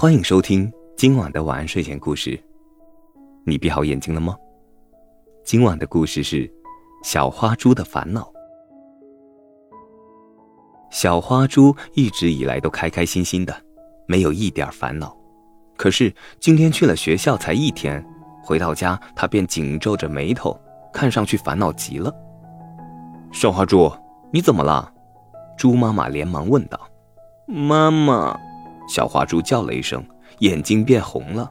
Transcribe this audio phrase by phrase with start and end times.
[0.00, 2.40] 欢迎收听今晚的晚安睡前故事。
[3.44, 4.36] 你闭好眼睛了吗？
[5.44, 6.48] 今晚的故事是
[7.02, 8.32] 小花猪的烦恼。
[10.88, 13.52] 小花猪一直以来都开开心心的，
[14.06, 15.16] 没有一点烦恼。
[15.76, 18.00] 可是今天去了学校才一天，
[18.44, 20.56] 回到家他便紧皱着眉头，
[20.92, 22.14] 看上去烦恼极了。
[23.32, 23.90] 小花猪，
[24.32, 24.94] 你怎么了？
[25.56, 26.88] 猪妈妈连忙问道。
[27.48, 28.38] 妈妈，
[28.88, 30.04] 小花猪叫了一声，
[30.38, 31.48] 眼睛变红了，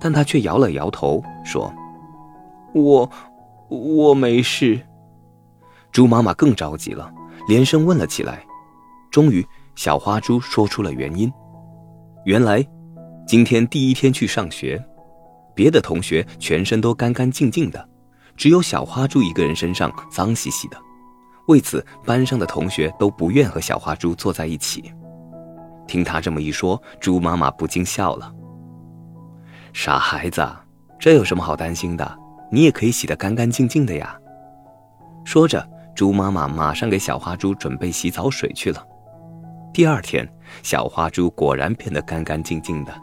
[0.00, 1.72] 但他却摇了摇头说
[2.74, 3.08] ：“我，
[3.68, 4.80] 我没事。”
[5.92, 7.10] 猪妈妈更着急了，
[7.46, 8.44] 连声问了起来。
[9.12, 11.32] 终于，小花猪说出了原因。
[12.24, 12.66] 原来，
[13.26, 14.84] 今天第一天去上学，
[15.54, 17.88] 别的同学全身都干干净净的，
[18.36, 20.76] 只有小花猪一个人身上脏兮兮的。
[21.46, 24.92] 为此，班上的同学都不愿和小花猪坐在一起。
[25.86, 28.32] 听他这么一说，猪妈妈不禁笑了。
[29.72, 30.46] 傻孩子，
[30.98, 32.18] 这有什么好担心的？
[32.50, 34.16] 你也可以洗得干干净净的呀。
[35.24, 38.86] 说着，猪妈妈马上给小花猪准备洗澡水去了。
[39.72, 40.28] 第二天，
[40.62, 42.94] 小花猪果然变得干干净净的，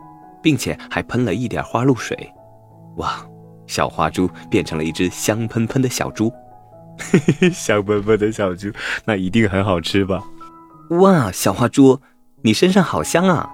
[0.42, 2.32] 并且还喷了一点花露水。
[2.96, 3.26] 哇，
[3.68, 6.32] 小花猪变成了一只香喷喷的小猪。
[6.98, 8.72] 嘿嘿，香喷喷的小猪，
[9.04, 10.24] 那一定很好吃吧？
[10.92, 12.00] 哇，小花猪，
[12.44, 13.48] 你身上好香啊！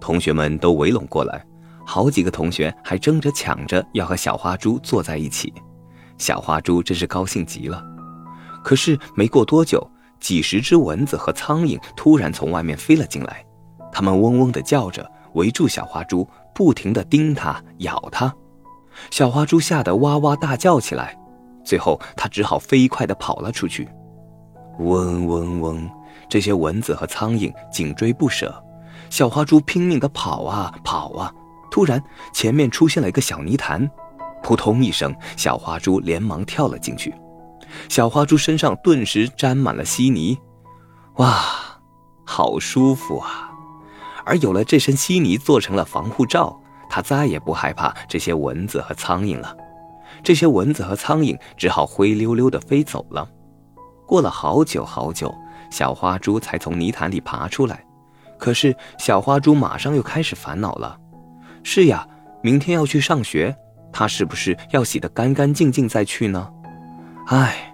[0.00, 1.44] 同学们都围拢过来，
[1.84, 5.52] 好几个同学还争着抢着要和小花猪坐在一起。
[6.16, 7.84] 小花猪真是高兴极了。
[8.62, 9.86] 可是没过多久。
[10.20, 13.44] 几十只蚊子和苍蝇突然从外面飞了进来，
[13.92, 18.34] 它们嗡嗡地叫着，围住小花猪，不停地叮它、咬它。
[19.10, 21.14] 小花猪吓得哇哇大叫起来，
[21.62, 23.86] 最后它只好飞快地跑了出去。
[24.78, 25.90] 嗡嗡嗡，
[26.28, 28.54] 这些蚊子和苍蝇紧追不舍，
[29.10, 31.32] 小花猪拼命地跑啊跑啊。
[31.70, 33.90] 突然，前面出现了一个小泥潭，
[34.42, 37.14] 扑通一声，小花猪连忙跳了进去。
[37.88, 40.38] 小花猪身上顿时沾满了稀泥，
[41.16, 41.42] 哇，
[42.24, 43.50] 好舒服啊！
[44.24, 46.58] 而有了这身稀泥做成了防护罩，
[46.88, 49.56] 它再也不害怕这些蚊子和苍蝇了。
[50.22, 53.28] 这些蚊子和苍蝇只好灰溜溜地飞走了。
[54.06, 55.34] 过了好久好久，
[55.70, 57.84] 小花猪才从泥潭里爬出来。
[58.38, 60.98] 可是小花猪马上又开始烦恼了：
[61.62, 62.06] 是呀，
[62.42, 63.56] 明天要去上学，
[63.92, 66.52] 它是不是要洗得干干净净再去呢？
[67.28, 67.72] 唉，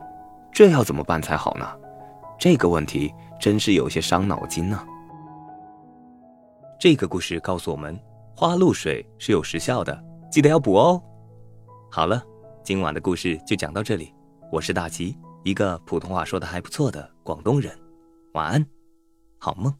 [0.52, 1.66] 这要怎么办才好呢？
[2.38, 4.82] 这个问题真是有些伤脑筋呢。
[6.78, 7.98] 这个故事告诉我们，
[8.36, 11.02] 花露水是有时效的，记得要补哦。
[11.90, 12.22] 好了，
[12.62, 14.14] 今晚的故事就讲到这里。
[14.52, 17.76] 我是大吉，一个普通话说的还不错的广东人。
[18.32, 18.66] 晚安，
[19.38, 19.74] 好梦。